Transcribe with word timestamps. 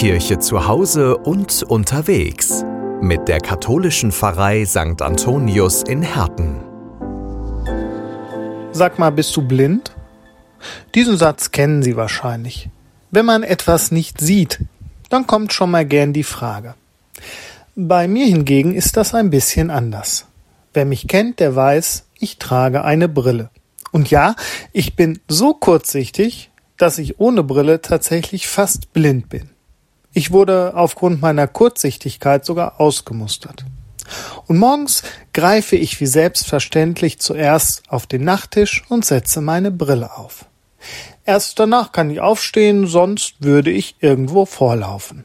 Kirche 0.00 0.38
zu 0.38 0.66
Hause 0.66 1.18
und 1.18 1.62
unterwegs 1.62 2.64
mit 3.02 3.28
der 3.28 3.38
katholischen 3.38 4.12
Pfarrei 4.12 4.64
St. 4.64 5.02
Antonius 5.02 5.82
in 5.82 6.00
Herten. 6.00 6.58
Sag 8.72 8.98
mal, 8.98 9.10
bist 9.10 9.36
du 9.36 9.46
blind? 9.46 9.94
Diesen 10.94 11.18
Satz 11.18 11.50
kennen 11.50 11.82
Sie 11.82 11.96
wahrscheinlich. 11.96 12.70
Wenn 13.10 13.26
man 13.26 13.42
etwas 13.42 13.90
nicht 13.90 14.22
sieht, 14.22 14.60
dann 15.10 15.26
kommt 15.26 15.52
schon 15.52 15.70
mal 15.70 15.84
gern 15.84 16.14
die 16.14 16.24
Frage. 16.24 16.76
Bei 17.76 18.08
mir 18.08 18.24
hingegen 18.24 18.74
ist 18.74 18.96
das 18.96 19.12
ein 19.12 19.28
bisschen 19.28 19.68
anders. 19.68 20.24
Wer 20.72 20.86
mich 20.86 21.08
kennt, 21.08 21.40
der 21.40 21.54
weiß, 21.54 22.06
ich 22.18 22.38
trage 22.38 22.84
eine 22.84 23.10
Brille. 23.10 23.50
Und 23.92 24.10
ja, 24.10 24.34
ich 24.72 24.96
bin 24.96 25.20
so 25.28 25.52
kurzsichtig, 25.52 26.50
dass 26.78 26.96
ich 26.96 27.20
ohne 27.20 27.42
Brille 27.42 27.82
tatsächlich 27.82 28.48
fast 28.48 28.94
blind 28.94 29.28
bin. 29.28 29.50
Ich 30.12 30.32
wurde 30.32 30.72
aufgrund 30.74 31.20
meiner 31.20 31.46
Kurzsichtigkeit 31.46 32.44
sogar 32.44 32.80
ausgemustert. 32.80 33.64
Und 34.46 34.58
morgens 34.58 35.02
greife 35.32 35.76
ich 35.76 36.00
wie 36.00 36.06
selbstverständlich 36.06 37.20
zuerst 37.20 37.82
auf 37.88 38.06
den 38.06 38.24
Nachttisch 38.24 38.82
und 38.88 39.04
setze 39.04 39.40
meine 39.40 39.70
Brille 39.70 40.16
auf. 40.16 40.46
Erst 41.24 41.58
danach 41.58 41.92
kann 41.92 42.10
ich 42.10 42.20
aufstehen, 42.20 42.86
sonst 42.86 43.36
würde 43.40 43.70
ich 43.70 43.96
irgendwo 44.00 44.46
vorlaufen. 44.46 45.24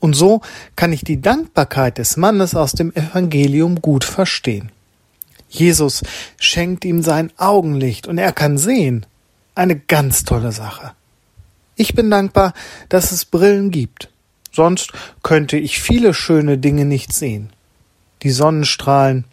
Und 0.00 0.14
so 0.14 0.42
kann 0.76 0.92
ich 0.92 1.02
die 1.02 1.20
Dankbarkeit 1.20 1.98
des 1.98 2.16
Mannes 2.16 2.54
aus 2.54 2.72
dem 2.72 2.94
Evangelium 2.94 3.82
gut 3.82 4.04
verstehen. 4.04 4.70
Jesus 5.48 6.02
schenkt 6.38 6.84
ihm 6.84 7.02
sein 7.02 7.32
Augenlicht 7.36 8.06
und 8.06 8.18
er 8.18 8.32
kann 8.32 8.58
sehen. 8.58 9.06
Eine 9.54 9.76
ganz 9.76 10.24
tolle 10.24 10.52
Sache. 10.52 10.92
Ich 11.80 11.94
bin 11.94 12.10
dankbar, 12.10 12.54
dass 12.88 13.12
es 13.12 13.24
Brillen 13.24 13.70
gibt. 13.70 14.10
Sonst 14.50 14.92
könnte 15.22 15.56
ich 15.56 15.80
viele 15.80 16.12
schöne 16.12 16.58
Dinge 16.58 16.84
nicht 16.84 17.12
sehen. 17.12 17.50
Die 18.22 18.32
Sonnenstrahlen, 18.32 19.24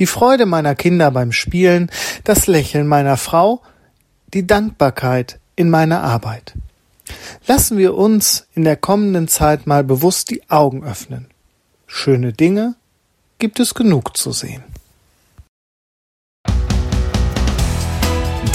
die 0.00 0.08
Freude 0.08 0.46
meiner 0.46 0.74
Kinder 0.74 1.12
beim 1.12 1.30
Spielen, 1.30 1.88
das 2.24 2.48
Lächeln 2.48 2.88
meiner 2.88 3.16
Frau, 3.16 3.62
die 4.34 4.48
Dankbarkeit 4.48 5.38
in 5.54 5.70
meiner 5.70 6.02
Arbeit. 6.02 6.54
Lassen 7.46 7.78
wir 7.78 7.94
uns 7.94 8.48
in 8.56 8.64
der 8.64 8.76
kommenden 8.76 9.28
Zeit 9.28 9.68
mal 9.68 9.84
bewusst 9.84 10.30
die 10.30 10.50
Augen 10.50 10.82
öffnen. 10.82 11.28
Schöne 11.86 12.32
Dinge 12.32 12.74
gibt 13.38 13.60
es 13.60 13.74
genug 13.74 14.16
zu 14.16 14.32
sehen. 14.32 14.64